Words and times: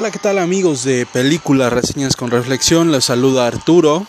Hola, 0.00 0.10
¿qué 0.10 0.18
tal 0.18 0.38
amigos 0.38 0.82
de 0.82 1.04
Películas 1.04 1.70
Reseñas 1.70 2.16
con 2.16 2.30
Reflexión? 2.30 2.90
Les 2.90 3.04
saluda 3.04 3.46
Arturo. 3.46 4.06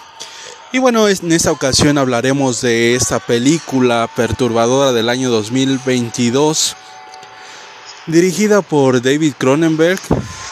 Y 0.71 0.79
bueno, 0.79 1.09
en 1.09 1.31
esta 1.33 1.51
ocasión 1.51 1.97
hablaremos 1.97 2.61
de 2.61 2.95
esta 2.95 3.19
película 3.19 4.09
perturbadora 4.15 4.93
del 4.93 5.09
año 5.09 5.29
2022, 5.29 6.77
dirigida 8.07 8.61
por 8.61 9.01
David 9.01 9.33
Cronenberg, 9.37 9.99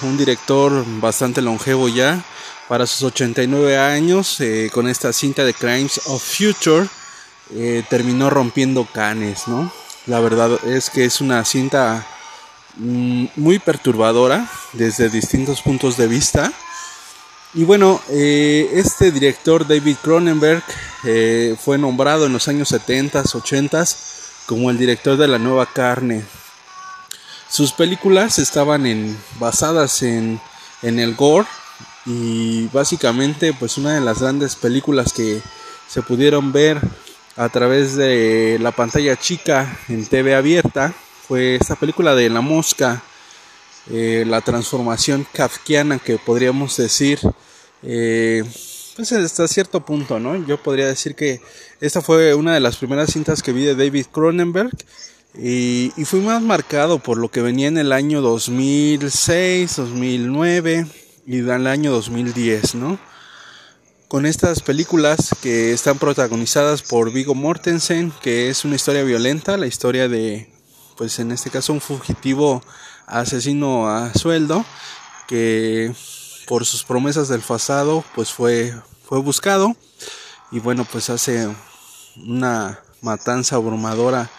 un 0.01 0.17
director 0.17 0.83
bastante 0.99 1.41
longevo 1.41 1.87
ya, 1.87 2.21
para 2.67 2.85
sus 2.85 3.03
89 3.03 3.77
años, 3.77 4.41
eh, 4.41 4.69
con 4.73 4.89
esta 4.89 5.13
cinta 5.13 5.45
de 5.45 5.53
Crimes 5.53 6.01
of 6.07 6.21
Future, 6.21 6.85
eh, 7.55 7.85
terminó 7.89 8.29
rompiendo 8.29 8.85
canes, 8.91 9.47
¿no? 9.47 9.71
La 10.05 10.19
verdad 10.19 10.59
es 10.65 10.89
que 10.89 11.05
es 11.05 11.21
una 11.21 11.45
cinta 11.45 12.05
mm, 12.75 13.27
muy 13.37 13.59
perturbadora 13.59 14.45
desde 14.73 15.09
distintos 15.09 15.61
puntos 15.61 15.97
de 15.97 16.07
vista. 16.07 16.51
Y 17.53 17.63
bueno, 17.63 17.99
eh, 18.09 18.69
este 18.73 19.11
director 19.11 19.67
David 19.67 19.97
Cronenberg 20.03 20.63
fue 21.63 21.77
nombrado 21.77 22.25
en 22.25 22.33
los 22.33 22.47
años 22.47 22.69
70, 22.69 23.23
80 23.33 23.85
como 24.45 24.69
el 24.69 24.77
director 24.77 25.17
de 25.17 25.27
la 25.27 25.37
nueva 25.37 25.65
carne. 25.65 26.23
Sus 27.49 27.71
películas 27.71 28.37
estaban 28.39 29.17
basadas 29.39 30.03
en, 30.03 30.39
en 30.81 30.99
el 30.99 31.15
gore 31.15 31.47
y 32.05 32.67
básicamente 32.67 33.53
pues 33.53 33.77
una 33.77 33.93
de 33.93 34.01
las 34.01 34.21
grandes 34.21 34.55
películas 34.55 35.13
que 35.13 35.41
se 35.87 36.01
pudieron 36.01 36.51
ver 36.51 36.79
a 37.35 37.49
través 37.49 37.95
de 37.95 38.57
la 38.59 38.71
pantalla 38.71 39.15
chica 39.15 39.79
en 39.87 40.05
TV 40.05 40.35
abierta 40.35 40.93
fue 41.27 41.55
esta 41.55 41.75
película 41.75 42.15
de 42.15 42.29
La 42.29 42.41
Mosca, 42.41 43.03
eh, 43.91 44.23
la 44.27 44.41
transformación 44.41 45.25
kafkiana 45.33 45.99
que 45.99 46.17
podríamos 46.17 46.77
decir, 46.77 47.19
eh, 47.83 48.43
pues 48.95 49.11
hasta 49.11 49.47
cierto 49.47 49.85
punto, 49.85 50.19
¿no? 50.19 50.35
Yo 50.45 50.61
podría 50.61 50.87
decir 50.87 51.15
que 51.15 51.41
esta 51.81 52.01
fue 52.01 52.33
una 52.35 52.53
de 52.53 52.59
las 52.59 52.77
primeras 52.77 53.11
cintas 53.11 53.41
que 53.41 53.53
vi 53.53 53.63
de 53.63 53.75
David 53.75 54.07
Cronenberg 54.11 54.71
y, 55.35 55.91
y 55.95 56.05
fui 56.05 56.19
más 56.19 56.41
marcado 56.41 56.99
por 56.99 57.17
lo 57.17 57.29
que 57.29 57.41
venía 57.41 57.67
en 57.67 57.77
el 57.77 57.91
año 57.91 58.21
2006, 58.21 59.75
2009 59.75 60.85
y 61.25 61.37
del 61.37 61.67
año 61.67 61.91
2010, 61.91 62.75
¿no? 62.75 62.99
Con 64.07 64.25
estas 64.25 64.61
películas 64.61 65.29
que 65.41 65.71
están 65.71 65.99
protagonizadas 65.99 66.81
por 66.81 67.11
Vigo 67.11 67.35
Mortensen, 67.35 68.11
que 68.23 68.49
es 68.49 68.65
una 68.65 68.75
historia 68.75 69.03
violenta, 69.03 69.55
la 69.55 69.67
historia 69.67 70.07
de, 70.07 70.49
pues 70.97 71.19
en 71.19 71.31
este 71.31 71.51
caso, 71.51 71.73
un 71.73 71.81
fugitivo 71.81 72.63
asesino 73.09 73.87
a 73.89 74.13
sueldo, 74.13 74.65
que 75.27 75.93
por 76.47 76.65
sus 76.65 76.83
promesas 76.83 77.27
del 77.27 77.41
pasado, 77.41 78.03
pues 78.15 78.31
fue, 78.31 78.73
fue 79.07 79.19
buscado 79.19 79.75
y 80.51 80.59
bueno, 80.59 80.85
pues 80.91 81.09
hace 81.09 81.47
una 82.15 82.79
matanza 83.01 83.55
abrumadora 83.55 84.29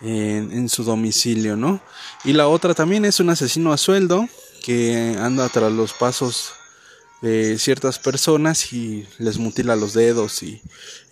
en, 0.00 0.68
su 0.68 0.84
domicilio, 0.84 1.56
¿no? 1.56 1.80
Y 2.24 2.32
la 2.32 2.48
otra 2.48 2.74
también 2.74 3.04
es 3.04 3.20
un 3.20 3.30
asesino 3.30 3.72
a 3.72 3.76
sueldo 3.76 4.26
que 4.64 5.16
anda 5.20 5.48
tras 5.48 5.72
los 5.72 5.92
pasos 5.92 6.52
de 7.20 7.58
ciertas 7.58 7.98
personas 7.98 8.72
y 8.72 9.06
les 9.18 9.36
mutila 9.36 9.76
los 9.76 9.92
dedos 9.92 10.42
y, 10.42 10.62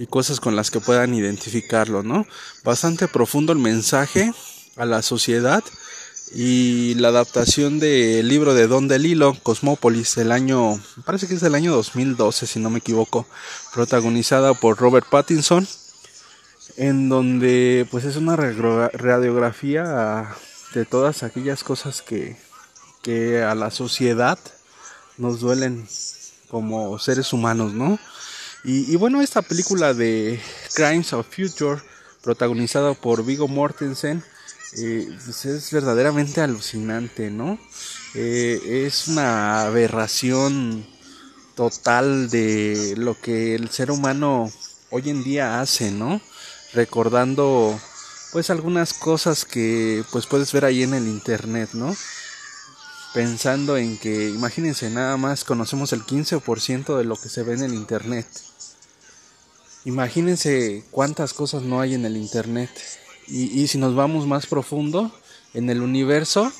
cosas 0.09 0.41
con 0.41 0.57
las 0.57 0.71
que 0.71 0.81
puedan 0.81 1.15
identificarlo, 1.15 2.03
¿no? 2.03 2.27
Bastante 2.65 3.09
profundo 3.09 3.53
el 3.53 3.59
mensaje 3.59 4.33
a 4.77 4.87
la 4.87 5.03
sociedad 5.03 5.63
y 6.35 6.95
la 6.95 7.09
adaptación 7.09 7.79
del 7.79 8.29
libro 8.29 8.55
de 8.55 8.67
Don 8.67 8.89
DeLillo, 8.89 9.35
Cosmópolis, 9.43 10.15
del 10.15 10.33
año, 10.33 10.81
parece 11.05 11.27
que 11.27 11.35
es 11.35 11.41
del 11.41 11.55
año 11.55 11.75
2012 11.75 12.47
si 12.47 12.61
no 12.61 12.71
me 12.71 12.79
equivoco, 12.79 13.27
protagonizada 13.75 14.55
por 14.55 14.79
Robert 14.79 15.07
Pattinson, 15.09 15.67
en 16.77 17.09
donde 17.09 17.87
pues 17.91 18.05
es 18.05 18.17
una 18.17 18.37
radiografía 18.37 20.29
de 20.75 20.85
todas 20.85 21.23
aquellas 21.23 21.65
cosas 21.65 22.03
que 22.03 22.37
que 23.03 23.43
a 23.43 23.55
la 23.55 23.71
sociedad 23.71 24.39
nos 25.17 25.41
duelen 25.41 25.87
como 26.51 26.99
seres 26.99 27.33
humanos, 27.33 27.73
¿no? 27.73 27.99
Y, 28.65 28.97
bueno, 28.97 29.23
esta 29.23 29.41
película 29.41 29.95
de 29.95 30.41
Crimes 30.75 31.13
of 31.13 31.27
Future, 31.31 31.81
protagonizada 32.23 32.93
por 32.93 33.25
Vigo 33.25 33.49
Mortensen, 33.49 34.23
eh, 34.77 35.09
pues 35.25 35.45
es 35.45 35.71
verdaderamente 35.71 36.41
alucinante, 36.41 37.31
¿no? 37.31 37.59
Eh, 38.15 38.85
es 38.87 39.09
una 39.09 39.63
aberración 39.63 40.87
total 41.55 42.31
de 42.31 42.95
lo 42.97 43.21
que 43.21 43.55
el 43.55 43.71
ser 43.71 43.91
humano 43.91 44.51
hoy 44.91 45.11
en 45.11 45.25
día 45.25 45.61
hace, 45.61 45.91
¿no? 45.91 46.21
Recordando 46.75 47.79
pues 48.33 48.51
algunas 48.51 48.93
cosas 48.93 49.45
que 49.45 50.05
pues 50.13 50.27
puedes 50.27 50.53
ver 50.53 50.65
ahí 50.65 50.83
en 50.83 50.95
el 50.95 51.09
internet, 51.09 51.71
¿no? 51.73 51.97
pensando 53.15 53.77
en 53.77 53.99
que, 53.99 54.29
imagínense, 54.29 54.91
nada 54.91 55.17
más 55.17 55.45
conocemos 55.45 55.93
el 55.93 56.05
15% 56.05 56.97
de 56.97 57.05
lo 57.05 57.17
que 57.17 57.29
se 57.29 57.43
ve 57.43 57.55
en 57.55 57.63
el 57.63 57.75
Internet. 57.75 58.27
Imagínense 59.85 60.85
cuántas 60.91 61.33
cosas 61.33 61.63
no 61.63 61.81
hay 61.81 61.95
en 61.95 62.05
el 62.05 62.17
Internet. 62.17 62.71
Y, 63.31 63.67
si 63.69 63.79
nos 63.79 63.95
vamos 63.95 64.27
más 64.27 64.47
profundo, 64.47 65.13
en 65.53 65.69
el 65.69 65.83
universo, 65.83 66.51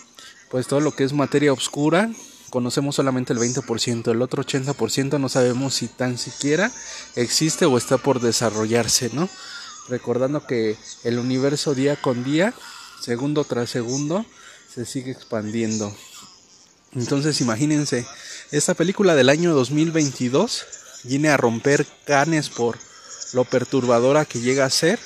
pues 0.51 0.67
todo 0.67 0.81
lo 0.81 0.95
que 0.95 1.05
es 1.05 1.13
materia 1.13 1.53
oscura, 1.53 2.11
conocemos 2.51 2.97
solamente 2.97 3.33
el 3.33 3.39
20%, 3.39 4.11
el 4.11 4.23
otro 4.23 4.45
80% 4.45 5.19
no 5.19 5.29
sabemos 5.29 5.75
si 5.75 5.89
tan 5.89 6.19
siquiera 6.19 6.71
existe 7.17 7.65
o 7.65 7.79
está 7.79 7.97
por 7.99 8.21
desarrollarse, 8.21 9.11
¿no? 9.13 9.29
Recordando 9.89 10.47
que 10.47 10.77
el 11.05 11.19
universo 11.19 11.75
día 11.75 11.97
con 11.97 12.23
día, 12.23 12.53
segundo 13.01 13.45
tras 13.45 13.71
segundo, 13.71 14.27
se 14.73 14.85
sigue 14.85 15.11
expandiendo. 15.11 15.95
Entonces 16.95 17.41
imagínense, 17.41 18.07
esta 18.51 18.75
película 18.75 19.15
del 19.15 19.31
año 19.31 19.55
2022 19.55 20.67
viene 21.05 21.29
a 21.29 21.37
romper 21.37 21.87
canes 22.07 22.51
por 22.51 22.79
lo 23.33 23.45
perturbadora 23.45 24.25
que 24.25 24.41
llega 24.41 24.65
a 24.65 24.71
ser 24.71 24.99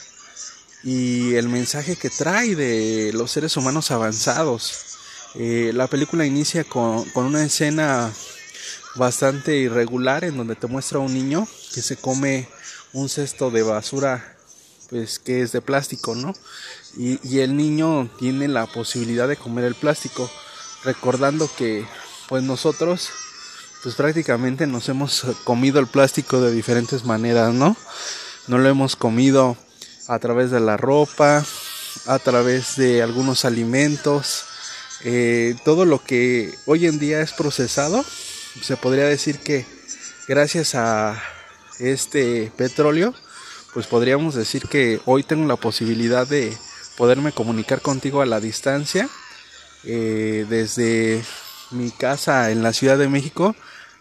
y 0.84 1.34
el 1.34 1.48
mensaje 1.48 1.96
que 1.96 2.10
trae 2.10 2.56
de 2.56 3.12
los 3.12 3.30
seres 3.30 3.56
humanos 3.56 3.90
avanzados. 3.90 4.72
Eh, 5.34 5.70
la 5.74 5.86
película 5.86 6.26
inicia 6.26 6.64
con, 6.64 7.04
con, 7.10 7.24
una 7.24 7.44
escena 7.44 8.12
bastante 8.96 9.56
irregular 9.56 10.24
en 10.24 10.36
donde 10.36 10.56
te 10.56 10.66
muestra 10.66 10.98
a 10.98 11.02
un 11.02 11.14
niño 11.14 11.48
que 11.72 11.80
se 11.80 11.96
come 11.96 12.48
un 12.92 13.08
cesto 13.08 13.50
de 13.50 13.62
basura 13.62 14.36
pues 14.90 15.18
que 15.18 15.40
es 15.40 15.52
de 15.52 15.62
plástico, 15.62 16.14
¿no? 16.14 16.34
Y, 16.98 17.18
y 17.26 17.38
el 17.38 17.56
niño 17.56 18.10
tiene 18.18 18.46
la 18.46 18.66
posibilidad 18.66 19.26
de 19.26 19.38
comer 19.38 19.64
el 19.64 19.74
plástico 19.74 20.30
recordando 20.84 21.48
que 21.56 21.86
pues 22.28 22.42
nosotros 22.42 23.08
pues 23.82 23.94
prácticamente 23.94 24.66
nos 24.66 24.90
hemos 24.90 25.24
comido 25.44 25.80
el 25.80 25.86
plástico 25.86 26.42
de 26.42 26.52
diferentes 26.52 27.04
maneras, 27.04 27.54
¿no? 27.54 27.74
No 28.48 28.58
lo 28.58 28.68
hemos 28.68 28.96
comido 28.96 29.56
a 30.08 30.18
través 30.18 30.50
de 30.50 30.60
la 30.60 30.76
ropa, 30.76 31.44
a 32.06 32.18
través 32.18 32.76
de 32.76 33.02
algunos 33.02 33.44
alimentos, 33.44 34.44
eh, 35.04 35.56
todo 35.64 35.84
lo 35.84 36.02
que 36.02 36.54
hoy 36.66 36.86
en 36.86 36.98
día 36.98 37.20
es 37.20 37.32
procesado, 37.32 38.04
se 38.62 38.76
podría 38.76 39.04
decir 39.04 39.38
que 39.40 39.66
gracias 40.28 40.74
a 40.74 41.20
este 41.78 42.52
petróleo, 42.56 43.14
pues 43.74 43.86
podríamos 43.86 44.34
decir 44.34 44.68
que 44.68 45.00
hoy 45.06 45.22
tengo 45.22 45.46
la 45.46 45.56
posibilidad 45.56 46.26
de 46.26 46.56
poderme 46.96 47.32
comunicar 47.32 47.80
contigo 47.80 48.20
a 48.20 48.26
la 48.26 48.40
distancia 48.40 49.08
eh, 49.84 50.46
desde 50.48 51.24
mi 51.70 51.90
casa 51.90 52.50
en 52.50 52.62
la 52.62 52.72
Ciudad 52.72 52.98
de 52.98 53.08
México 53.08 53.56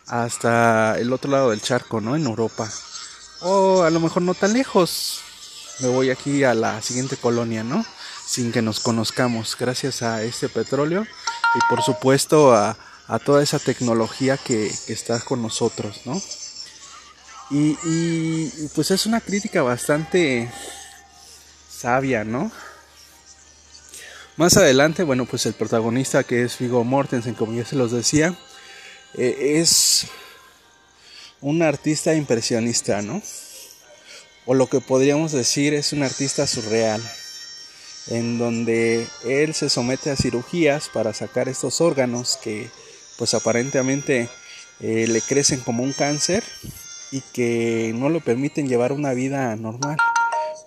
hasta 0.08 1.00
el 1.00 1.14
otro 1.14 1.32
lado 1.32 1.52
del 1.52 1.62
charco, 1.62 2.02
¿no? 2.02 2.16
En 2.16 2.26
Europa. 2.26 2.70
O 3.40 3.84
a 3.84 3.90
lo 3.90 4.00
mejor 4.00 4.22
no 4.22 4.34
tan 4.34 4.54
lejos. 4.54 5.22
Me 5.82 5.88
voy 5.88 6.12
aquí 6.12 6.44
a 6.44 6.54
la 6.54 6.80
siguiente 6.84 7.18
colonia, 7.18 7.64
¿no? 7.64 7.84
Sin 8.28 8.52
que 8.52 8.62
nos 8.62 8.80
conozcamos, 8.80 9.58
gracias 9.60 10.04
a 10.04 10.22
este 10.22 10.48
petróleo 10.48 11.08
y 11.56 11.60
por 11.70 11.82
supuesto 11.82 12.54
a, 12.54 12.78
toda 13.26 13.42
esa 13.42 13.58
tecnología 13.58 14.38
que, 14.38 14.68
está 14.88 15.20
con 15.20 15.42
nosotros, 15.42 16.02
¿no? 16.06 16.22
Y, 17.50 18.48
pues 18.76 18.92
es 18.92 19.08
una 19.08 19.22
crítica 19.22 19.64
bastante 19.64 20.52
sabia, 21.70 22.24
¿no? 22.24 22.52
Más 24.38 24.56
adelante, 24.58 25.02
bueno, 25.02 25.26
pues 25.26 25.48
el 25.48 25.54
protagonista 25.54 26.24
que 26.24 26.44
es 26.44 26.60
Vigo 26.60 26.84
Mortensen, 26.84 27.34
como 27.34 27.54
ya 27.54 27.66
se 27.66 27.76
los 27.76 27.92
decía, 27.92 28.38
eh, 29.16 29.60
es 29.60 30.06
un 31.42 31.64
artista 31.64 32.14
impresionista, 32.14 33.02
¿no? 33.02 33.22
O 34.46 34.54
lo 34.54 34.68
que 34.68 34.82
podríamos 34.82 35.32
decir 35.32 35.74
es 35.74 35.94
un 35.94 36.04
artista 36.04 36.48
surreal, 36.48 37.02
en 38.08 38.40
donde 38.40 39.08
él 39.24 39.54
se 39.54 39.70
somete 39.70 40.10
a 40.10 40.16
cirugías 40.16 40.90
para 40.90 41.14
sacar 41.14 41.48
estos 41.48 41.82
órganos 41.82 42.38
que 42.42 42.70
pues 43.18 43.34
aparentemente 43.36 44.30
eh, 44.80 45.06
le 45.08 45.22
crecen 45.22 45.60
como 45.60 45.84
un 45.84 45.94
cáncer 45.94 46.44
y 47.12 47.22
que 47.34 47.94
no 47.96 48.10
lo 48.10 48.20
permiten 48.22 48.68
llevar 48.68 48.94
una 48.94 49.14
vida 49.14 49.56
normal. 49.56 49.98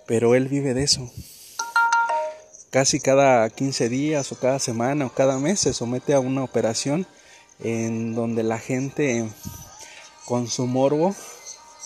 Pero 0.06 0.34
él 0.34 0.48
vive 0.48 0.74
de 0.74 0.84
eso. 0.84 1.10
Casi 2.70 3.00
cada 3.00 3.48
15 3.50 3.88
días 3.88 4.30
o 4.30 4.38
cada 4.38 4.58
semana 4.58 5.06
o 5.06 5.12
cada 5.12 5.38
mes 5.38 5.60
se 5.60 5.72
somete 5.72 6.14
a 6.14 6.20
una 6.20 6.44
operación 6.44 7.06
en 7.60 8.14
donde 8.14 8.42
la 8.42 8.58
gente 8.58 9.28
con 10.26 10.48
su 10.48 10.66
morbo 10.66 11.14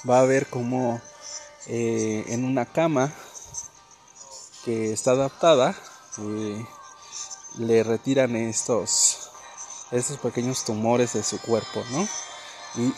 va 0.09 0.21
a 0.21 0.25
ver 0.25 0.47
como 0.47 1.01
eh, 1.69 2.25
en 2.29 2.45
una 2.45 2.65
cama 2.67 3.13
que 4.65 4.93
está 4.93 5.13
adaptada 5.13 5.77
eh, 6.19 6.67
le 7.59 7.83
retiran 7.83 8.35
estos 8.37 9.29
estos 9.91 10.19
pequeños 10.19 10.65
tumores 10.65 11.15
de 11.15 11.23
su 11.23 11.41
cuerpo, 11.41 11.83
¿no? 11.91 12.07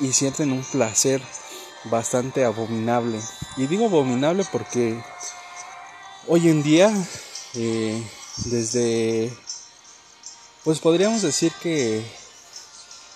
Y, 0.01 0.13
sienten 0.13 0.53
un 0.53 0.65
placer 0.65 1.23
bastante 1.85 2.45
abominable. 2.45 3.21
Y 3.57 3.67
digo 3.67 3.87
abominable 3.87 4.45
porque 4.51 5.01
hoy 6.27 6.49
en 6.49 6.63
día, 6.63 6.93
eh, 7.55 8.03
desde, 8.47 9.33
pues 10.65 10.81
podríamos 10.81 11.23
decir 11.23 11.53
que, 11.63 12.05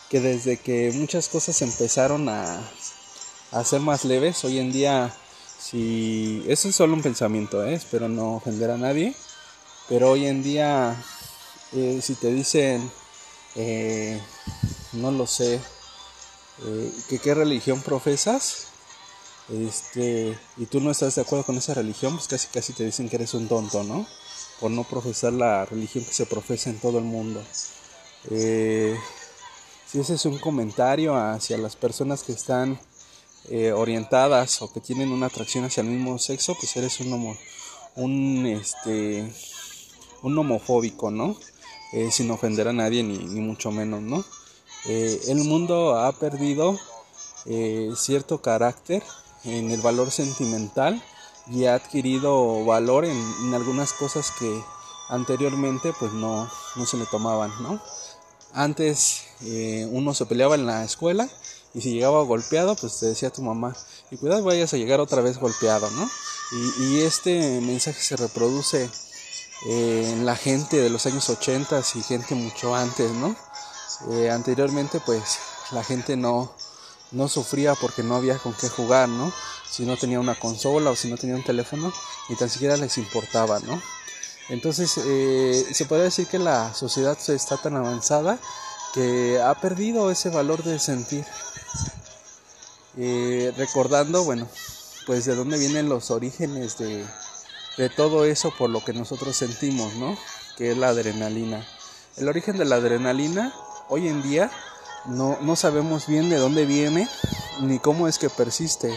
que 0.08 0.20
desde 0.20 0.56
que 0.56 0.92
muchas 0.94 1.28
cosas 1.28 1.60
empezaron 1.62 2.28
a, 2.28 2.60
a 3.50 3.64
ser 3.64 3.80
más 3.80 4.04
leves, 4.04 4.44
hoy 4.44 4.58
en 4.58 4.72
día, 4.72 5.14
si, 5.64 6.44
eso 6.46 6.68
es 6.68 6.76
solo 6.76 6.92
un 6.92 7.02
pensamiento, 7.02 7.64
¿eh? 7.64 7.74
espero 7.74 8.08
no 8.08 8.36
ofender 8.36 8.70
a 8.70 8.76
nadie, 8.76 9.14
pero 9.88 10.10
hoy 10.10 10.26
en 10.26 10.42
día, 10.42 10.94
eh, 11.72 12.00
si 12.02 12.14
te 12.16 12.32
dicen, 12.32 12.90
eh, 13.54 14.20
no 14.92 15.10
lo 15.10 15.26
sé, 15.26 15.60
eh, 16.66 16.92
que 17.08 17.18
qué 17.18 17.34
religión 17.34 17.80
profesas, 17.80 18.66
este, 19.48 20.38
y 20.58 20.66
tú 20.66 20.80
no 20.80 20.90
estás 20.90 21.14
de 21.14 21.22
acuerdo 21.22 21.46
con 21.46 21.56
esa 21.56 21.74
religión, 21.74 22.14
pues 22.14 22.28
casi 22.28 22.48
casi 22.48 22.72
te 22.74 22.84
dicen 22.84 23.08
que 23.08 23.16
eres 23.16 23.32
un 23.32 23.48
tonto, 23.48 23.84
¿no? 23.84 24.06
Por 24.60 24.70
no 24.70 24.84
profesar 24.84 25.32
la 25.32 25.64
religión 25.64 26.04
que 26.04 26.12
se 26.12 26.26
profesa 26.26 26.70
en 26.70 26.78
todo 26.78 26.98
el 26.98 27.04
mundo. 27.04 27.42
Eh, 28.30 28.96
si 29.86 30.00
ese 30.00 30.14
es 30.14 30.24
un 30.26 30.38
comentario 30.38 31.14
hacia 31.16 31.58
las 31.58 31.76
personas 31.76 32.22
que 32.22 32.32
están 32.32 32.78
orientadas 33.74 34.62
o 34.62 34.72
que 34.72 34.80
tienen 34.80 35.12
una 35.12 35.26
atracción 35.26 35.64
hacia 35.64 35.82
el 35.82 35.88
mismo 35.88 36.18
sexo, 36.18 36.54
pues 36.54 36.76
eres 36.76 37.00
un 37.00 37.12
homo, 37.12 37.36
un 37.96 38.46
este 38.46 39.30
un 40.24 40.38
homofóbico, 40.38 41.10
¿no? 41.10 41.36
Eh, 41.92 42.10
sin 42.10 42.30
ofender 42.30 42.66
a 42.66 42.72
nadie 42.72 43.04
ni, 43.04 43.18
mucho 43.40 43.70
menos, 43.70 44.02
¿no? 44.02 44.24
Eh, 44.86 45.20
el 45.28 45.44
mundo 45.44 45.96
ha 45.96 46.12
perdido 46.12 46.76
eh, 47.46 47.92
cierto 47.96 48.42
carácter 48.42 49.02
en 49.44 49.70
el 49.70 49.80
valor 49.80 50.10
sentimental 50.10 51.00
y 51.46 51.66
ha 51.66 51.74
adquirido 51.74 52.64
valor 52.64 53.04
en, 53.04 53.54
algunas 53.54 53.92
cosas 53.92 54.32
que 54.38 54.60
anteriormente 55.08 55.92
pues 56.00 56.12
no, 56.14 56.50
no 56.74 56.86
se 56.86 56.96
le 56.96 57.06
tomaban, 57.06 57.52
¿no? 57.62 57.80
Antes 58.54 59.24
uno 59.90 60.14
se 60.14 60.26
peleaba 60.26 60.54
en 60.54 60.64
la 60.64 60.84
escuela 60.84 61.28
y 61.74 61.80
si 61.80 61.92
llegaba 61.92 62.22
golpeado 62.22 62.76
pues 62.76 62.98
te 63.00 63.06
decía 63.06 63.30
tu 63.30 63.42
mamá 63.42 63.76
y 64.10 64.16
cuidado 64.16 64.44
vayas 64.44 64.72
a 64.72 64.76
llegar 64.76 65.00
otra 65.00 65.22
vez 65.22 65.38
golpeado, 65.38 65.90
¿no? 65.90 66.08
y 66.78 67.00
este 67.00 67.60
mensaje 67.60 68.00
se 68.00 68.16
reproduce 68.16 68.88
eh, 69.66 70.10
en 70.12 70.26
la 70.26 70.36
gente 70.36 70.76
de 70.76 70.90
los 70.90 71.06
años 71.06 71.28
80 71.28 71.82
y 71.94 72.02
gente 72.02 72.34
mucho 72.34 72.74
antes, 72.74 73.10
¿no? 73.12 73.34
Eh, 74.10 74.30
anteriormente 74.30 75.00
pues 75.00 75.38
la 75.70 75.82
gente 75.82 76.16
no, 76.16 76.52
no 77.12 77.28
sufría 77.28 77.74
porque 77.74 78.02
no 78.02 78.16
había 78.16 78.38
con 78.38 78.52
qué 78.52 78.68
jugar, 78.68 79.08
¿no? 79.08 79.32
Si 79.70 79.86
no 79.86 79.96
tenía 79.96 80.20
una 80.20 80.38
consola 80.38 80.90
o 80.90 80.96
si 80.96 81.08
no 81.08 81.16
tenía 81.16 81.36
un 81.36 81.44
teléfono, 81.44 81.92
ni 82.28 82.36
tan 82.36 82.50
siquiera 82.50 82.76
les 82.76 82.98
importaba, 82.98 83.58
¿no? 83.60 83.80
Entonces 84.50 84.98
eh, 84.98 85.66
se 85.72 85.86
puede 85.86 86.02
decir 86.02 86.26
que 86.26 86.38
la 86.38 86.74
sociedad 86.74 87.16
está 87.28 87.56
tan 87.56 87.76
avanzada 87.76 88.38
que 88.94 89.42
ha 89.42 89.54
perdido 89.60 90.10
ese 90.10 90.30
valor 90.30 90.62
de 90.62 90.78
sentir. 90.78 91.24
recordando, 93.56 94.22
bueno, 94.24 94.48
pues 95.06 95.24
de 95.24 95.34
dónde 95.34 95.58
vienen 95.58 95.88
los 95.88 96.12
orígenes 96.12 96.78
de, 96.78 97.04
de 97.76 97.90
todo 97.90 98.24
eso 98.24 98.54
por 98.56 98.70
lo 98.70 98.84
que 98.84 98.92
nosotros 98.92 99.36
sentimos, 99.36 99.94
¿no? 99.94 100.16
Que 100.56 100.70
es 100.70 100.78
la 100.78 100.88
adrenalina. 100.88 101.66
El 102.16 102.28
origen 102.28 102.56
de 102.56 102.64
la 102.64 102.76
adrenalina, 102.76 103.52
hoy 103.88 104.06
en 104.06 104.22
día, 104.22 104.50
no, 105.06 105.36
no 105.42 105.56
sabemos 105.56 106.06
bien 106.06 106.30
de 106.30 106.38
dónde 106.38 106.64
viene 106.64 107.08
ni 107.60 107.80
cómo 107.80 108.06
es 108.06 108.18
que 108.18 108.30
persiste. 108.30 108.94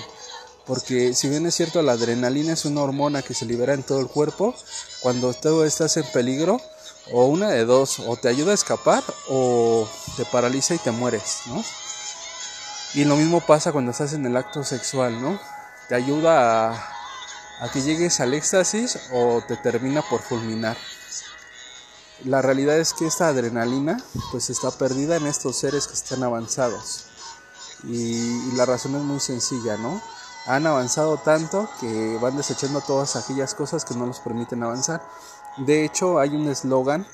Porque 0.68 1.14
si 1.14 1.30
bien 1.30 1.46
es 1.48 1.56
cierto, 1.56 1.82
la 1.82 1.94
adrenalina 1.94 2.54
es 2.54 2.66
una 2.66 2.82
hormona 2.82 3.22
que 3.22 3.34
se 3.34 3.46
libera 3.46 3.74
en 3.74 3.84
todo 3.84 4.00
el 4.00 4.08
cuerpo, 4.08 4.54
cuando 5.02 5.34
todo 5.34 5.66
estás 5.66 5.98
en 5.98 6.06
peligro, 6.12 6.62
o 7.12 7.26
una 7.26 7.50
de 7.50 7.66
dos, 7.66 8.00
o 8.00 8.16
te 8.16 8.30
ayuda 8.30 8.52
a 8.52 8.56
escapar 8.56 9.04
o 9.30 9.88
te 10.16 10.26
paraliza 10.26 10.76
y 10.76 10.80
te 10.80 10.92
mueres, 10.92 11.42
¿no? 11.48 11.64
Y 12.94 13.06
lo 13.06 13.16
mismo 13.16 13.42
pasa 13.42 13.72
cuando 13.72 13.92
estás 13.92 14.14
en 14.14 14.26
el 14.26 14.38
acto 14.38 14.64
sexual, 14.64 15.22
¿no? 15.22 15.40
Te 15.90 15.96
ayuda 15.96 16.72
a 17.60 17.70
que 17.72 17.82
llegues 17.82 18.20
al 18.20 18.34
éxtasis 18.34 19.00
o 19.12 19.42
te 19.48 19.58
termina 19.58 20.02
por 20.02 20.22
fulminar. 20.22 20.78
La 22.26 22.42
realidad 22.42 22.78
es 22.78 22.94
que 22.94 23.06
esta 23.06 23.28
adrenalina 23.28 24.02
pues 24.32 24.50
está 24.50 24.72
perdida 24.72 25.18
en 25.18 25.28
estos 25.28 25.56
seres 25.56 25.88
que 25.88 25.94
están 25.94 26.24
avanzados. 26.24 27.06
Y, 27.84 28.52
la 28.54 28.66
razón 28.66 28.96
es 28.96 29.02
muy 29.04 29.20
sencilla, 29.20 29.78
¿no? 29.78 30.02
Han 30.48 30.66
avanzado 30.66 31.18
tanto 31.18 31.70
que 31.80 32.18
van 32.20 32.36
desechando 32.36 32.82
todas 32.82 33.16
aquellas 33.16 33.54
cosas 33.54 33.86
que 33.86 33.94
no 33.94 34.08
los 34.08 34.20
permiten 34.20 34.64
avanzar. 34.64 35.08
De 35.58 35.84
hecho, 35.84 36.20
hay 36.20 36.30
un 36.30 36.50
eslogan 36.50 37.08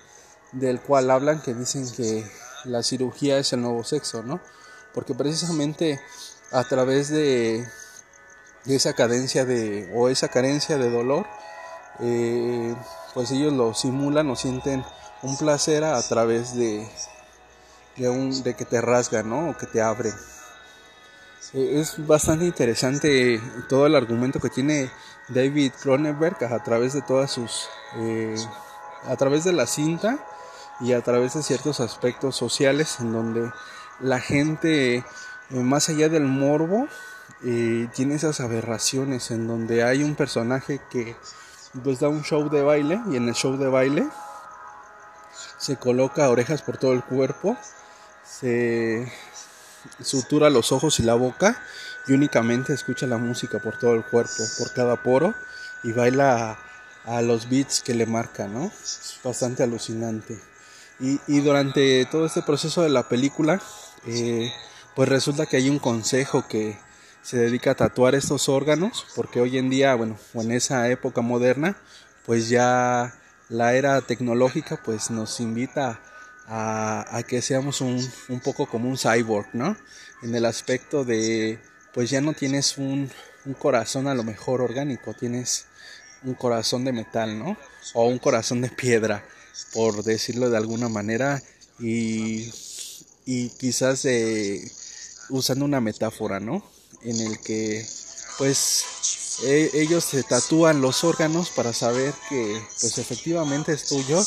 del 0.51 0.79
cual 0.81 1.09
hablan 1.11 1.41
que 1.41 1.53
dicen 1.53 1.89
que 1.91 2.29
la 2.65 2.83
cirugía 2.83 3.37
es 3.37 3.53
el 3.53 3.61
nuevo 3.61 3.83
sexo, 3.83 4.23
¿no? 4.23 4.39
Porque 4.93 5.13
precisamente 5.13 5.99
a 6.51 6.63
través 6.63 7.09
de 7.09 7.65
esa 8.65 8.93
cadencia 8.93 9.45
de 9.45 9.91
o 9.95 10.09
esa 10.09 10.29
carencia 10.29 10.77
de 10.77 10.89
dolor 10.89 11.25
eh, 11.99 12.75
pues 13.13 13.31
ellos 13.31 13.53
lo 13.53 13.73
simulan 13.73 14.29
o 14.29 14.35
sienten 14.35 14.83
un 15.21 15.37
placer 15.37 15.83
a 15.83 16.01
través 16.01 16.55
de 16.55 16.87
de, 17.97 18.09
un, 18.09 18.41
de 18.43 18.55
que 18.55 18.65
te 18.65 18.81
rasgan 18.81 19.29
¿no? 19.29 19.49
o 19.49 19.57
que 19.57 19.67
te 19.67 19.81
abren 19.81 20.13
eh, 20.13 20.15
es 21.53 22.05
bastante 22.05 22.45
interesante 22.45 23.41
todo 23.67 23.85
el 23.87 23.95
argumento 23.95 24.39
que 24.39 24.49
tiene 24.49 24.89
David 25.27 25.73
Cronenberg 25.81 26.43
a 26.45 26.63
través 26.63 26.93
de 26.93 27.01
todas 27.01 27.31
sus 27.31 27.67
eh, 27.97 28.35
a 29.05 29.15
través 29.17 29.43
de 29.43 29.53
la 29.53 29.67
cinta 29.67 30.17
y 30.79 30.93
a 30.93 31.01
través 31.01 31.33
de 31.33 31.43
ciertos 31.43 31.79
aspectos 31.79 32.35
sociales 32.35 32.97
en 32.99 33.11
donde 33.11 33.51
la 33.99 34.19
gente 34.19 35.03
más 35.49 35.89
allá 35.89 36.09
del 36.09 36.23
morbo 36.23 36.87
tiene 37.41 38.15
esas 38.15 38.39
aberraciones 38.39 39.29
en 39.29 39.47
donde 39.47 39.83
hay 39.83 40.01
un 40.03 40.15
personaje 40.15 40.79
que 40.89 41.15
pues 41.83 41.99
da 41.99 42.07
un 42.07 42.23
show 42.23 42.49
de 42.49 42.61
baile 42.61 43.01
y 43.11 43.17
en 43.17 43.27
el 43.27 43.33
show 43.33 43.57
de 43.57 43.67
baile 43.67 44.07
se 45.57 45.77
coloca 45.77 46.29
orejas 46.29 46.61
por 46.61 46.77
todo 46.77 46.93
el 46.93 47.03
cuerpo, 47.03 47.55
se 48.23 49.11
sutura 50.01 50.49
los 50.49 50.71
ojos 50.71 50.99
y 50.99 51.03
la 51.03 51.13
boca 51.13 51.61
y 52.07 52.13
únicamente 52.13 52.73
escucha 52.73 53.07
la 53.07 53.17
música 53.17 53.59
por 53.59 53.77
todo 53.77 53.95
el 53.95 54.03
cuerpo, 54.03 54.43
por 54.57 54.73
cada 54.73 54.95
poro 54.97 55.33
y 55.83 55.91
baila 55.91 56.57
a, 57.05 57.21
los 57.21 57.49
beats 57.49 57.81
que 57.81 57.93
le 57.93 58.05
marcan, 58.05 58.53
¿no? 58.53 58.71
Es 58.83 59.19
bastante 59.23 59.63
alucinante. 59.63 60.39
Y, 60.99 61.39
durante 61.41 62.05
todo 62.05 62.25
este 62.25 62.41
proceso 62.43 62.81
de 62.81 62.89
la 62.89 63.09
película, 63.09 63.61
eh, 64.05 64.53
pues 64.95 65.09
resulta 65.09 65.45
que 65.45 65.57
hay 65.57 65.69
un 65.69 65.79
consejo 65.79 66.47
que 66.47 66.77
se 67.21 67.37
dedica 67.37 67.71
a 67.71 67.75
tatuar 67.75 68.15
estos 68.15 68.47
órganos, 68.47 69.05
porque 69.15 69.41
hoy 69.41 69.57
en 69.57 69.69
día, 69.69 69.95
bueno, 69.95 70.17
en 70.33 70.51
esa 70.51 70.89
época 70.89 71.21
moderna, 71.21 71.75
pues 72.25 72.47
ya 72.47 73.13
la 73.49 73.73
era 73.73 74.01
tecnológica 74.01 74.79
pues 74.83 75.11
nos 75.11 75.39
invita 75.39 75.89
a, 75.89 76.12
a 76.47 77.23
que 77.27 77.41
seamos 77.41 77.81
un, 77.81 78.05
un, 78.29 78.39
poco 78.39 78.65
como 78.67 78.89
un 78.89 78.97
cyborg, 78.97 79.47
¿no? 79.53 79.77
En 80.21 80.35
el 80.35 80.45
aspecto 80.45 81.03
de, 81.05 81.59
pues 81.93 82.09
ya 82.09 82.21
no 82.21 82.33
tienes 82.33 82.77
un, 82.77 83.09
un 83.45 83.53
corazón 83.53 84.07
a 84.07 84.15
lo 84.15 84.23
mejor 84.23 84.61
orgánico, 84.61 85.13
tienes 85.13 85.65
un 86.23 86.33
corazón 86.33 86.85
de 86.85 86.93
metal, 86.93 87.39
¿no? 87.39 87.57
O 87.93 88.07
un 88.07 88.19
corazón 88.19 88.61
de 88.61 88.69
piedra, 88.69 89.25
por 89.73 90.03
decirlo 90.03 90.49
de 90.49 90.57
alguna 90.57 90.89
manera, 90.89 91.41
y, 91.79 92.51
y 93.25 93.49
quizás 93.49 94.05
usando 95.29 95.65
una 95.65 95.81
metáfora, 95.81 96.39
¿no? 96.39 96.63
en 97.03 97.19
el 97.19 97.39
que 97.39 97.85
pues 98.37 98.85
e, 99.41 99.71
ellos 99.73 100.03
se 100.03 100.23
tatúan 100.23 100.81
los 100.81 101.03
órganos 101.03 101.49
para 101.49 101.73
saber 101.73 102.13
que 102.29 102.61
pues 102.79 102.97
efectivamente 102.97 103.73
es 103.73 103.85
tuyo 103.85 104.23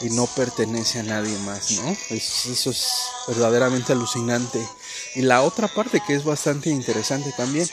y 0.00 0.10
no 0.10 0.26
pertenece 0.26 0.98
a 0.98 1.04
nadie 1.04 1.36
más, 1.40 1.72
¿no? 1.72 1.96
eso 2.10 2.70
es 2.70 2.88
verdaderamente 3.28 3.92
alucinante. 3.92 4.66
Y 5.14 5.22
la 5.22 5.42
otra 5.42 5.68
parte 5.68 6.02
que 6.06 6.14
es 6.14 6.24
bastante 6.24 6.70
interesante 6.70 7.32
también, 7.36 7.68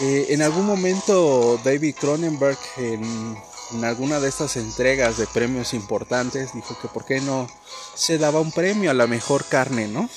eh, 0.00 0.26
en 0.30 0.42
algún 0.42 0.66
momento 0.66 1.58
David 1.64 1.96
Cronenberg 1.98 2.58
en, 2.76 3.36
en, 3.72 3.84
alguna 3.84 4.20
de 4.20 4.28
estas 4.28 4.56
entregas 4.56 5.16
de 5.16 5.26
premios 5.26 5.74
importantes 5.74 6.54
dijo 6.54 6.78
que 6.80 6.88
por 6.88 7.04
qué 7.04 7.20
no 7.20 7.48
se 7.94 8.18
daba 8.18 8.40
un 8.40 8.52
premio 8.52 8.90
a 8.90 8.94
la 8.94 9.06
mejor 9.06 9.44
carne, 9.46 9.88
¿no? 9.88 10.08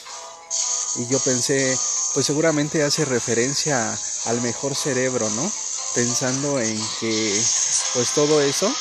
Y 0.98 1.08
yo 1.08 1.20
pensé, 1.20 1.76
pues 2.14 2.26
seguramente 2.26 2.84
hace 2.84 3.06
referencia 3.06 3.98
al 4.26 4.42
mejor 4.42 4.76
cerebro, 4.76 5.30
¿no? 5.32 5.52
Pensando 5.96 6.60
en 6.60 6.78
que 7.00 7.42
pues 7.94 8.14
todo 8.14 8.42
eso, 8.42 8.72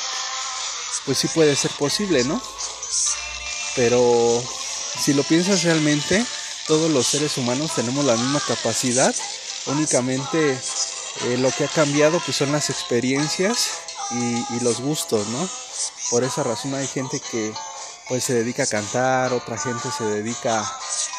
pues 1.06 1.18
sí 1.18 1.28
puede 1.28 1.54
ser 1.54 1.70
posible, 1.72 2.24
¿no? 2.24 2.42
Pero 3.76 4.42
si 5.00 5.14
lo 5.14 5.22
piensas 5.22 5.62
realmente, 5.62 6.24
todos 6.66 6.90
los 6.90 7.06
seres 7.06 7.38
humanos 7.38 7.72
tenemos 7.74 8.04
la 8.04 8.16
misma 8.16 8.40
capacidad, 8.40 9.14
únicamente 9.66 10.52
eh, 10.52 11.36
lo 11.38 11.50
que 11.52 11.64
ha 11.64 11.68
cambiado 11.68 12.20
pues 12.24 12.36
son 12.36 12.52
las 12.52 12.68
experiencias 12.70 13.70
y, 14.10 14.56
y 14.56 14.60
los 14.60 14.80
gustos, 14.80 15.28
¿no? 15.28 15.48
Por 16.10 16.24
esa 16.24 16.42
razón 16.42 16.74
hay 16.74 16.86
gente 16.86 17.20
que 17.20 17.52
pues 18.08 18.24
se 18.24 18.34
dedica 18.34 18.64
a 18.64 18.66
cantar, 18.66 19.32
otra 19.32 19.56
gente 19.56 19.88
se 19.96 20.04
dedica 20.04 20.64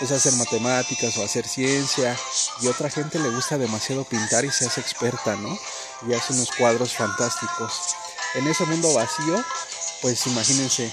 a 0.01 0.15
hacer 0.15 0.33
matemáticas 0.33 1.17
o 1.17 1.23
hacer 1.23 1.47
ciencia 1.47 2.17
y 2.61 2.67
otra 2.67 2.89
gente 2.89 3.17
le 3.17 3.29
gusta 3.29 3.57
demasiado 3.57 4.03
pintar 4.03 4.43
y 4.43 4.51
se 4.51 4.65
hace 4.65 4.81
experta, 4.81 5.35
¿no? 5.37 5.57
Y 6.07 6.13
hace 6.13 6.33
unos 6.33 6.51
cuadros 6.51 6.93
fantásticos. 6.93 7.95
En 8.35 8.45
ese 8.47 8.65
mundo 8.65 8.93
vacío, 8.93 9.41
pues 10.01 10.27
imagínense, 10.27 10.91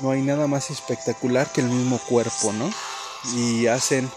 no 0.00 0.10
hay 0.10 0.20
nada 0.20 0.46
más 0.46 0.70
espectacular 0.70 1.50
que 1.50 1.62
el 1.62 1.68
mismo 1.68 1.98
cuerpo, 1.98 2.52
¿no? 2.52 2.70
Y 3.34 3.66
hacen 3.68 4.10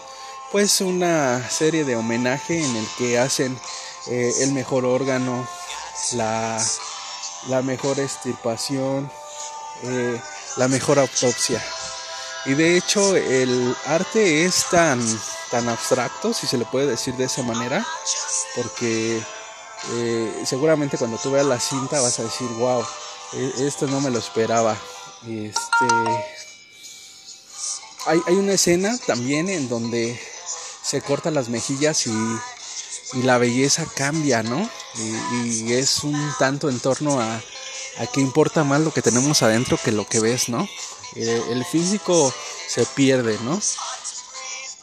pues 0.52 0.82
una 0.82 1.48
serie 1.48 1.84
de 1.84 1.96
homenaje 1.96 2.62
en 2.62 2.76
el 2.76 2.86
que 2.98 3.18
hacen 3.18 3.58
eh, 4.08 4.32
el 4.40 4.52
mejor 4.52 4.84
órgano, 4.84 5.48
la, 6.12 6.62
la 7.48 7.62
mejor 7.62 7.98
estirpación, 7.98 9.10
eh, 9.84 10.20
la 10.56 10.68
mejor 10.68 10.98
autopsia. 10.98 11.64
Y 12.46 12.54
de 12.54 12.76
hecho 12.76 13.16
el 13.16 13.76
arte 13.86 14.44
es 14.44 14.64
tan, 14.70 15.00
tan 15.50 15.68
abstracto, 15.68 16.32
si 16.32 16.46
se 16.46 16.56
le 16.56 16.64
puede 16.64 16.86
decir 16.86 17.14
de 17.14 17.24
esa 17.24 17.42
manera, 17.42 17.86
porque 18.56 19.22
eh, 19.92 20.42
seguramente 20.46 20.98
cuando 20.98 21.18
tú 21.18 21.30
veas 21.30 21.46
la 21.46 21.60
cinta 21.60 22.00
vas 22.00 22.18
a 22.18 22.24
decir, 22.24 22.48
wow, 22.58 22.84
e, 23.34 23.66
esto 23.66 23.86
no 23.86 24.00
me 24.00 24.10
lo 24.10 24.18
esperaba. 24.18 24.76
Este, 25.26 25.86
hay, 28.06 28.20
hay 28.26 28.34
una 28.34 28.52
escena 28.52 28.96
también 29.06 29.48
en 29.50 29.68
donde 29.68 30.18
se 30.82 31.02
cortan 31.02 31.34
las 31.34 31.48
mejillas 31.48 32.06
y, 32.06 32.12
y 33.14 33.22
la 33.22 33.38
belleza 33.38 33.86
cambia, 33.94 34.42
¿no? 34.42 34.68
Y, 34.96 35.72
es 35.72 36.02
un 36.04 36.32
tanto 36.38 36.68
en 36.68 36.80
torno 36.80 37.20
a, 37.20 37.40
a 37.98 38.06
que 38.12 38.20
importa 38.20 38.64
más 38.64 38.80
lo 38.80 38.92
que 38.92 39.02
tenemos 39.02 39.42
adentro 39.42 39.78
que 39.82 39.92
lo 39.92 40.06
que 40.06 40.20
ves, 40.20 40.48
¿no? 40.48 40.68
Eh, 41.16 41.42
el 41.50 41.64
físico 41.64 42.32
se 42.68 42.86
pierde, 42.86 43.38
¿no? 43.42 43.60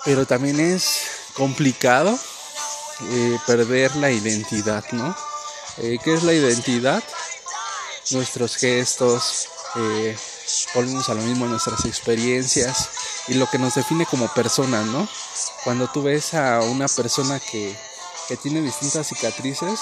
Pero 0.03 0.25
también 0.25 0.59
es 0.59 1.01
complicado 1.33 2.17
eh, 3.01 3.39
perder 3.45 3.95
la 3.97 4.09
identidad, 4.09 4.83
¿no? 4.91 5.15
Eh, 5.77 5.99
¿Qué 6.03 6.15
es 6.15 6.23
la 6.23 6.33
identidad? 6.33 7.03
Nuestros 8.11 8.55
gestos, 8.55 9.49
eh, 9.75 10.17
volvemos 10.73 11.07
a 11.09 11.13
lo 11.13 11.21
mismo 11.21 11.45
nuestras 11.45 11.85
experiencias 11.85 12.89
y 13.27 13.35
lo 13.35 13.47
que 13.47 13.59
nos 13.59 13.75
define 13.75 14.05
como 14.07 14.33
personas, 14.33 14.85
¿no? 14.87 15.07
Cuando 15.63 15.87
tú 15.87 16.01
ves 16.01 16.33
a 16.33 16.61
una 16.61 16.87
persona 16.87 17.39
que, 17.39 17.77
que 18.27 18.37
tiene 18.37 18.61
distintas 18.61 19.07
cicatrices, 19.07 19.79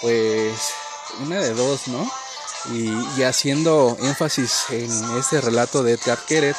pues 0.00 0.58
una 1.20 1.38
de 1.40 1.54
dos, 1.54 1.86
¿no? 1.86 2.10
Y, 2.72 3.22
haciendo 3.22 3.96
énfasis 4.00 4.64
en 4.70 4.90
este 5.18 5.40
relato 5.40 5.82
de 5.82 5.92
Edgar 5.92 6.18
Keret, 6.26 6.56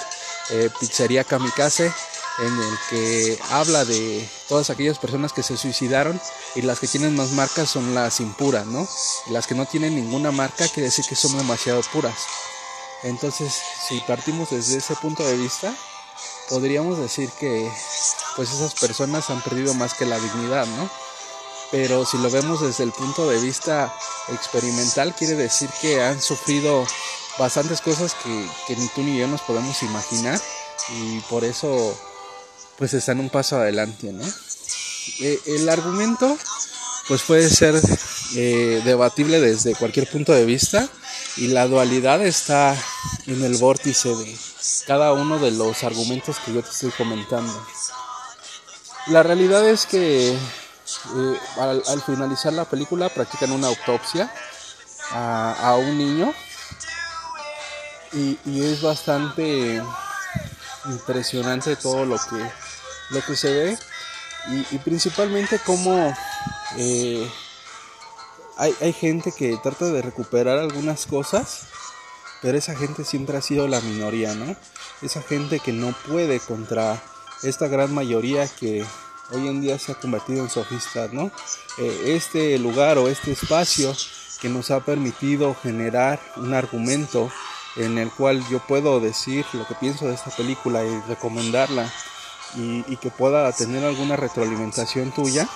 eh, 0.52 0.70
Pizzería 0.80 1.24
Kamikaze, 1.24 1.92
en 2.40 2.60
el 2.60 2.78
que 2.90 3.40
habla 3.50 3.86
de 3.86 4.28
todas 4.48 4.70
aquellas 4.70 5.00
personas 5.00 5.34
que 5.34 5.44
se 5.44 5.58
suicidaron 5.58 6.20
y 6.56 6.62
las 6.62 6.80
que 6.80 6.88
tienen 6.88 7.16
más 7.16 7.32
marcas 7.32 7.70
son 7.70 7.96
las 7.96 8.20
impuras, 8.20 8.66
¿no? 8.66 8.88
las 9.30 9.48
que 9.48 9.56
no 9.56 9.66
tienen 9.66 9.96
ninguna 9.96 10.32
marca 10.32 10.68
quiere 10.68 10.88
decir 10.88 11.06
que 11.08 11.16
son 11.16 11.38
demasiado 11.38 11.82
puras. 11.94 12.16
Entonces, 13.04 13.54
si 13.88 14.00
partimos 14.02 14.50
desde 14.50 14.78
ese 14.78 14.96
punto 14.96 15.24
de 15.24 15.38
vista, 15.38 15.74
podríamos 16.50 16.98
decir 16.98 17.30
que 17.40 17.72
pues 18.36 18.52
esas 18.52 18.74
personas 18.76 19.30
han 19.30 19.42
perdido 19.42 19.74
más 19.74 19.94
que 19.94 20.06
la 20.06 20.20
dignidad, 20.20 20.66
¿no? 20.66 20.90
Pero 21.72 22.05
si 22.05 22.17
lo 22.17 22.29
vemos 22.29 22.62
desde 22.62 22.84
el 22.84 22.91
punto 22.91 23.29
de 23.29 23.39
vista 23.39 23.93
experimental, 24.31 25.15
quiere 25.15 25.36
decir 25.36 25.69
que 25.81 26.01
han 26.03 26.22
sufrido 26.22 26.86
bastantes 27.38 27.81
cosas 27.81 28.15
que, 28.15 28.75
ni 28.75 28.88
tú 28.89 29.03
ni 29.03 29.17
yo 29.17 29.27
nos 29.27 29.41
podemos 29.41 29.81
imaginar 29.84 30.39
y 30.89 31.19
por 31.22 31.43
eso 31.43 31.98
pues 32.77 32.93
están 32.93 33.19
un 33.19 33.29
paso 33.29 33.57
adelante. 33.57 34.13
Eh, 35.19 35.39
el 35.45 35.69
argumento 35.69 36.38
pues 37.07 37.22
puede 37.24 37.50
ser 37.50 37.79
eh, 38.36 38.81
debatible 38.84 39.39
desde 39.39 39.75
cualquier 39.75 40.10
punto 40.10 40.34
de 40.34 40.45
vista 40.45 40.88
y 41.38 41.48
la 41.48 41.67
dualidad 41.67 42.25
está 42.25 42.75
en 43.27 43.43
el 43.43 43.57
vórtice 43.57 44.10
de 44.15 44.38
cada 44.88 45.13
uno 45.13 45.38
de 45.39 45.51
los 45.51 45.84
argumentos 45.84 46.38
que 46.39 46.53
yo 46.53 46.63
te 46.63 46.69
estoy 46.69 46.91
comentando. 46.91 47.53
La 49.07 49.22
realidad 49.22 49.67
es 49.67 49.86
que 49.86 50.36
eh, 51.15 51.39
al, 51.58 52.01
finalizar 52.01 52.54
la 52.54 52.65
película 52.65 53.10
practican 53.10 53.51
una 53.51 53.68
autopsia 53.68 54.32
a, 55.12 55.75
un 55.80 55.98
niño 55.98 56.34
y, 58.13 58.38
es 58.46 58.82
bastante 58.82 59.82
impresionante 60.86 61.75
todo 61.75 62.06
lo 62.06 62.18
que, 62.18 62.51
lo 63.10 63.22
que 63.25 63.36
se 63.36 63.54
ve 63.54 63.77
y, 64.72 64.77
principalmente 64.80 65.60
como 65.60 66.13
eh, 66.77 67.32
hay, 68.58 68.75
hay 68.82 68.94
gente 68.94 69.32
que 69.32 69.58
trata 69.62 69.86
de 69.86 70.01
recuperar 70.01 70.60
algunas 70.60 71.06
cosas 71.06 71.68
pero 72.42 72.60
esa 72.60 72.75
gente 72.75 73.04
siempre 73.04 73.38
ha 73.38 73.42
sido 73.42 73.68
la 73.68 73.82
minoría, 73.82 74.36
¿no? 74.36 74.56
Esa 75.01 75.24
gente 75.24 75.60
que 75.60 75.72
no 75.72 75.96
puede 76.08 76.39
contra 76.39 77.01
esta 77.42 77.68
gran 77.68 77.92
mayoría 77.92 78.48
que 78.48 78.86
hoy 79.32 79.48
en 79.48 79.62
día 79.62 79.79
se 79.79 79.91
ha 79.91 79.96
convertido 79.96 80.44
en 80.44 80.50
sofistas, 80.50 81.13
¿no? 81.13 81.32
Eh, 81.77 82.15
este 82.15 82.58
lugar 82.60 82.98
o 82.98 83.08
este 83.08 83.32
espacio 83.32 83.96
que 84.41 84.50
nos 84.50 84.72
ha 84.72 84.82
permitido 84.82 85.55
generar 85.62 86.20
un 86.38 86.53
argumento 86.53 87.32
en 87.75 87.98
el 87.98 88.12
cual 88.12 88.44
yo 88.50 88.60
puedo 88.60 89.00
decir 89.00 89.46
lo 89.53 89.67
que 89.67 89.75
pienso 89.75 90.08
de 90.08 90.15
esta 90.15 90.32
película 90.32 90.84
y 90.84 91.01
recomendarla 91.08 91.91
y, 92.55 92.96
que 92.98 93.12
pueda 93.12 93.51
tener 93.51 93.84
alguna 93.84 94.15
retroalimentación 94.15 95.12
tuya. 95.12 95.48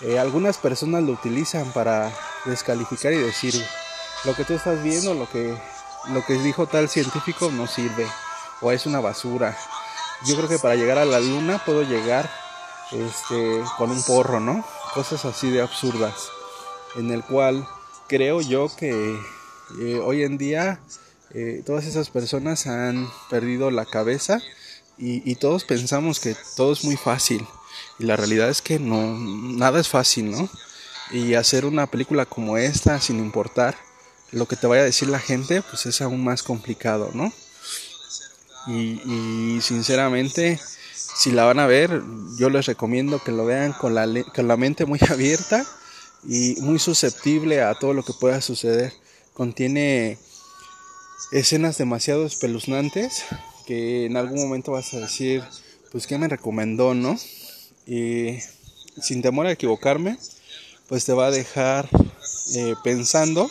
Eh, 0.00 0.18
algunas 0.18 0.58
personas 0.58 1.02
lo 1.02 1.12
utilizan 1.12 1.72
para 1.72 2.12
descalificar 2.44 3.12
y 3.12 3.18
decir 3.18 3.54
lo 4.24 4.34
que 4.34 4.44
tú 4.44 4.54
estás 4.54 4.82
viendo, 4.82 5.14
lo 5.14 5.28
que, 5.28 5.56
lo 6.10 6.24
que 6.24 6.34
dijo 6.34 6.66
tal 6.66 6.88
científico 6.88 7.50
no 7.50 7.66
sirve 7.66 8.06
o 8.60 8.70
es 8.70 8.86
una 8.86 9.00
basura. 9.00 9.56
Yo 10.26 10.36
creo 10.36 10.48
que 10.48 10.58
para 10.58 10.76
llegar 10.76 10.98
a 10.98 11.04
la 11.04 11.18
luna 11.18 11.62
puedo 11.64 11.82
llegar 11.82 12.30
este, 12.92 13.62
con 13.76 13.90
un 13.90 14.02
porro, 14.02 14.40
¿no? 14.40 14.64
Cosas 14.94 15.24
así 15.24 15.50
de 15.50 15.62
absurdas, 15.62 16.30
en 16.96 17.10
el 17.10 17.22
cual 17.22 17.66
creo 18.08 18.40
yo 18.40 18.68
que 18.76 19.18
eh, 19.80 20.00
hoy 20.04 20.24
en 20.24 20.36
día 20.36 20.80
eh, 21.32 21.62
todas 21.64 21.86
esas 21.86 22.10
personas 22.10 22.66
han 22.66 23.08
perdido 23.28 23.70
la 23.70 23.86
cabeza 23.86 24.40
y, 24.98 25.34
todos 25.36 25.64
pensamos 25.64 26.20
que 26.20 26.36
todo 26.56 26.74
es 26.74 26.84
muy 26.84 26.96
fácil 26.96 27.46
y 27.98 28.04
la 28.04 28.16
realidad 28.16 28.50
es 28.50 28.60
que 28.60 28.78
no, 28.78 29.16
nada 29.16 29.80
es 29.80 29.88
fácil, 29.88 30.30
¿no? 30.30 30.50
Y 31.10 31.34
hacer 31.34 31.64
una 31.64 31.86
película 31.86 32.26
como 32.26 32.58
esta 32.58 33.00
sin 33.00 33.18
importar 33.18 33.78
lo 34.30 34.46
que 34.46 34.56
te 34.56 34.66
vaya 34.66 34.82
a 34.82 34.84
decir 34.84 35.08
la 35.08 35.18
gente, 35.18 35.62
pues 35.62 35.86
es 35.86 36.02
aún 36.02 36.22
más 36.22 36.42
complicado, 36.42 37.10
¿no? 37.14 37.32
Y, 38.66 39.00
y 39.06 39.60
sinceramente 39.62 40.60
si 41.16 41.32
la 41.32 41.44
van 41.44 41.58
a 41.58 41.66
ver, 41.66 42.02
yo 42.38 42.50
les 42.50 42.66
recomiendo 42.66 43.22
que 43.22 43.32
lo 43.32 43.44
vean 43.44 43.72
con 43.72 43.94
la, 43.94 44.06
con 44.34 44.48
la 44.48 44.56
mente 44.56 44.86
muy 44.86 44.98
abierta 45.10 45.66
y 46.26 46.56
muy 46.60 46.78
susceptible 46.78 47.62
a 47.62 47.74
todo 47.74 47.94
lo 47.94 48.02
que 48.02 48.12
pueda 48.12 48.40
suceder. 48.40 48.92
Contiene 49.34 50.18
escenas 51.32 51.78
demasiado 51.78 52.26
espeluznantes 52.26 53.24
que 53.66 54.06
en 54.06 54.16
algún 54.16 54.40
momento 54.40 54.72
vas 54.72 54.92
a 54.94 55.00
decir, 55.00 55.44
pues 55.92 56.06
qué 56.06 56.18
me 56.18 56.28
recomendó, 56.28 56.94
¿no? 56.94 57.16
Y 57.86 58.38
sin 59.00 59.22
temor 59.22 59.46
a 59.46 59.52
equivocarme, 59.52 60.18
pues 60.88 61.04
te 61.04 61.12
va 61.12 61.26
a 61.26 61.30
dejar 61.30 61.88
eh, 62.54 62.74
pensando 62.82 63.48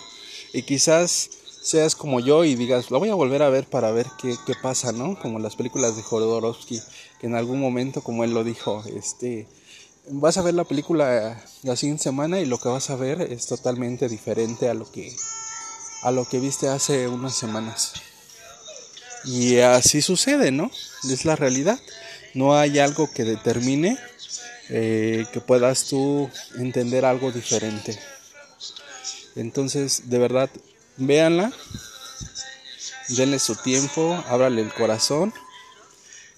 y 0.53 0.63
quizás 0.63 1.29
seas 1.61 1.95
como 1.95 2.19
yo 2.19 2.43
y 2.43 2.55
digas, 2.55 2.91
la 2.91 2.97
voy 2.97 3.09
a 3.09 3.15
volver 3.15 3.43
a 3.43 3.49
ver 3.49 3.65
para 3.65 3.91
ver 3.91 4.07
qué, 4.21 4.35
qué 4.45 4.53
pasa, 4.61 4.91
¿no? 4.91 5.17
Como 5.19 5.39
las 5.39 5.55
películas 5.55 5.95
de 5.95 6.03
Jodorowsky, 6.03 6.81
que 7.19 7.27
en 7.27 7.35
algún 7.35 7.59
momento, 7.59 8.01
como 8.01 8.23
él 8.23 8.33
lo 8.33 8.43
dijo, 8.43 8.83
este, 8.95 9.47
vas 10.07 10.37
a 10.37 10.41
ver 10.41 10.53
la 10.53 10.63
película 10.63 11.43
la 11.63 11.75
siguiente 11.75 12.03
semana 12.03 12.39
y 12.39 12.45
lo 12.45 12.59
que 12.59 12.69
vas 12.69 12.89
a 12.89 12.95
ver 12.95 13.21
es 13.21 13.45
totalmente 13.47 14.07
diferente 14.07 14.69
a 14.69 14.73
lo 14.73 14.89
que, 14.89 15.15
a 16.03 16.11
lo 16.11 16.25
que 16.25 16.39
viste 16.39 16.69
hace 16.69 17.07
unas 17.07 17.35
semanas. 17.35 17.93
Y 19.25 19.59
así 19.59 20.01
sucede, 20.01 20.51
¿no? 20.51 20.71
Es 21.09 21.25
la 21.25 21.35
realidad. 21.35 21.77
No 22.33 22.55
hay 22.55 22.79
algo 22.79 23.11
que 23.11 23.25
determine 23.25 23.97
eh, 24.69 25.25
que 25.33 25.41
puedas 25.41 25.85
tú 25.85 26.29
entender 26.57 27.03
algo 27.03 27.31
diferente. 27.31 27.99
Entonces, 29.35 30.09
de 30.09 30.19
verdad, 30.19 30.49
véanla, 30.95 31.51
denle 33.09 33.39
su 33.39 33.55
tiempo, 33.55 34.23
ábrale 34.29 34.61
el 34.61 34.73
corazón 34.73 35.33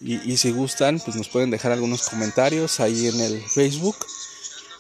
y, 0.04 0.36
si 0.38 0.52
gustan, 0.52 1.00
pues 1.00 1.16
nos 1.16 1.30
pueden 1.30 1.52
dejar 1.52 1.72
algunos 1.72 2.10
comentarios 2.10 2.80
ahí 2.80 3.08
en 3.08 3.22
el 3.22 3.40
Facebook 3.40 3.96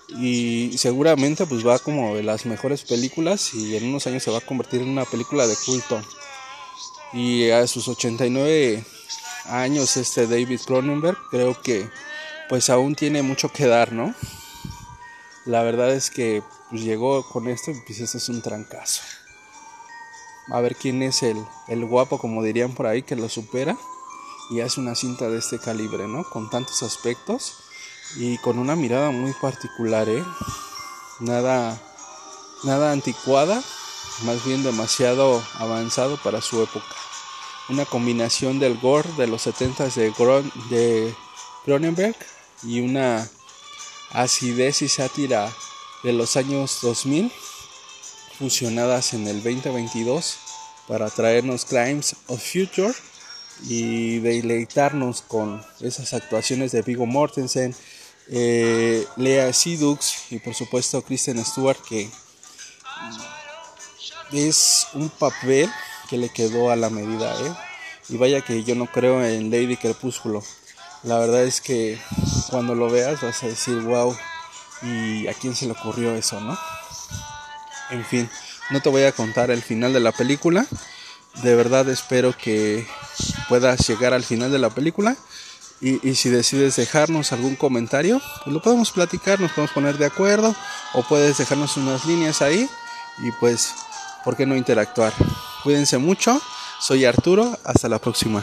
y 0.10 0.76
seguramente 0.78 1.46
pues 1.46 1.66
va 1.66 1.78
como 1.78 2.16
de 2.16 2.24
las 2.24 2.46
mejores 2.48 2.82
películas 2.84 3.54
y 3.54 3.78
en 3.78 3.86
unos 3.86 4.08
años 4.08 4.24
se 4.24 4.32
va 4.32 4.40
a 4.40 4.46
convertir 4.46 4.82
en 4.82 4.90
una 4.90 5.06
película 5.06 5.46
de 5.46 5.56
culto. 5.64 6.02
Y 7.14 7.52
a 7.52 7.68
sus 7.68 7.88
89 7.88 8.84
años 9.46 9.96
este 9.96 10.26
David 10.26 10.60
Cronenberg 10.66 11.18
creo 11.30 11.62
que 11.62 11.88
pues 12.50 12.72
aún 12.72 12.96
tiene 12.96 13.22
mucho 13.22 13.50
que 13.50 13.68
dar, 13.68 13.92
¿no? 13.92 14.16
La 15.46 15.62
verdad 15.62 15.92
es 15.92 16.10
que 16.10 16.42
pues, 16.72 16.82
llegó 16.82 17.24
con 17.30 17.48
esto 17.48 17.70
y 17.70 17.76
pues 17.86 18.00
este 18.00 18.18
es 18.18 18.28
un 18.28 18.42
trancazo. 18.42 19.04
A 20.48 20.60
ver 20.62 20.76
quién 20.76 21.04
es 21.04 21.22
el, 21.22 21.38
el 21.68 21.86
guapo, 21.86 22.18
como 22.18 22.44
dirían 22.44 22.74
por 22.74 22.88
ahí, 22.88 23.04
que 23.04 23.16
lo 23.16 23.30
supera 23.30 23.78
y 24.50 24.62
hace 24.62 24.80
una 24.80 24.96
cinta 24.96 25.30
de 25.30 25.40
este 25.40 25.60
calibre, 25.60 26.08
¿no? 26.08 26.24
Con 26.24 26.50
tantos 26.50 26.84
aspectos 26.84 27.54
y 28.18 28.38
con 28.40 28.60
una 28.60 28.76
mirada 28.76 29.12
muy 29.12 29.34
particular, 29.34 30.10
¿eh? 30.10 30.24
Nada, 31.20 31.80
nada 32.64 32.92
anticuada, 32.92 33.62
más 34.24 34.44
bien 34.44 34.64
demasiado 34.64 35.42
avanzado 35.60 36.18
para 36.18 36.42
su 36.42 36.62
época. 36.62 36.96
Una 37.70 37.86
combinación 37.86 38.60
del 38.60 38.78
gore 38.80 39.10
de 39.18 39.28
los 39.28 39.44
70 39.44 39.88
de, 39.90 40.14
de 40.70 41.16
Cronenberg 41.64 42.16
y 42.64 42.82
una 42.82 43.30
acidez 44.12 44.82
y 44.82 44.90
sátira 44.90 45.52
de 46.04 46.14
los 46.14 46.36
años 46.36 46.80
2000 46.82 47.32
fusionadas 48.38 49.14
en 49.14 49.28
el 49.28 49.44
2022 49.44 50.38
para 50.88 51.10
traernos 51.10 51.66
Crimes 51.66 52.16
of 52.28 52.42
Future 52.42 52.94
y 53.64 54.20
deleitarnos 54.20 55.22
con 55.22 55.64
esas 55.80 56.14
actuaciones 56.14 56.72
de 56.72 56.82
Vigo 56.82 57.06
Mortensen, 57.06 57.76
eh, 58.30 59.06
Lea 59.18 59.52
Sidux 59.54 60.32
y 60.32 60.40
por 60.40 60.54
supuesto 60.56 61.02
Kristen 61.02 61.44
Stewart 61.44 61.78
que 61.88 62.10
es 64.32 64.88
un 64.94 65.10
papel 65.10 65.70
que 66.10 66.18
le 66.18 66.30
quedó 66.30 66.72
a 66.72 66.76
la 66.76 66.90
medida 66.90 67.36
¿eh? 67.42 67.54
y 68.10 68.18
vaya 68.18 68.42
que 68.42 68.64
yo 68.64 68.76
no 68.76 68.88
creo 68.88 69.24
en 69.24 69.52
Lady 69.52 69.78
Crepúsculo. 69.78 70.44
La 71.04 71.18
verdad 71.18 71.44
es 71.44 71.62
que 71.62 72.00
cuando 72.50 72.76
lo 72.76 72.90
veas 72.90 73.22
vas 73.22 73.44
a 73.44 73.48
decir 73.48 73.80
wow 73.82 74.16
y 74.84 75.28
a 75.28 75.34
quién 75.34 75.56
se 75.56 75.66
le 75.66 75.74
ocurrió 75.74 76.14
eso 76.16 76.40
no 76.40 76.58
en 77.92 78.06
fin 78.06 78.30
no 78.72 78.82
te 78.82 78.90
voy 78.90 79.04
a 79.04 79.12
contar 79.12 79.52
el 79.52 79.62
final 79.62 79.92
de 79.92 80.00
la 80.00 80.14
película. 80.14 80.66
De 81.44 81.56
verdad 81.56 81.90
espero 81.90 82.36
que 82.38 82.88
puedas 83.52 83.86
llegar 83.86 84.14
al 84.14 84.24
final 84.24 84.50
de 84.50 84.60
la 84.60 84.70
película 84.70 85.18
y, 85.82 86.16
si 86.16 86.30
decides 86.30 86.78
dejarnos 86.78 87.34
algún 87.34 87.58
comentario, 87.58 88.22
pues 88.46 88.54
lo 88.54 88.62
podemos 88.62 88.92
platicar, 88.92 89.42
nos 89.42 89.52
podemos 89.52 89.72
poner 89.72 89.98
de 89.98 90.06
acuerdo 90.06 90.56
o 90.94 91.04
puedes 91.04 91.38
dejarnos 91.38 91.76
unas 91.76 92.06
líneas 92.06 92.42
ahí 92.42 92.70
y 93.18 93.32
pues, 93.42 93.74
¿por 94.24 94.38
qué 94.38 94.46
no 94.46 94.56
interactuar? 94.56 95.12
Cuídense 95.64 95.98
mucho, 95.98 96.42
soy 96.80 97.04
Arturo, 97.04 97.60
hasta 97.66 97.90
la 97.90 98.00
próxima. 98.00 98.42